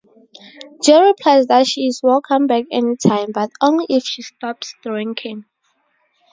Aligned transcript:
Joe 0.83 1.09
replies 1.09 1.45
that 1.45 1.67
she 1.67 1.85
is 1.85 2.01
welcome 2.01 2.47
back 2.47 2.65
anytime, 2.71 3.31
but 3.31 3.51
only 3.61 3.85
if 3.87 4.03
she 4.03 4.23
stops 4.23 4.73
drinking. 4.81 5.45